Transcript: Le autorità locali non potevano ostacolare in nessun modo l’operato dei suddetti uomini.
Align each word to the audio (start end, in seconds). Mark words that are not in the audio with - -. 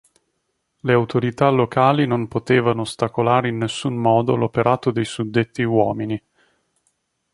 Le 0.79 0.93
autorità 0.93 1.49
locali 1.49 2.07
non 2.07 2.27
potevano 2.27 2.81
ostacolare 2.81 3.49
in 3.49 3.57
nessun 3.59 3.93
modo 3.97 4.35
l’operato 4.35 4.89
dei 4.89 5.05
suddetti 5.05 5.61
uomini. 5.61 6.19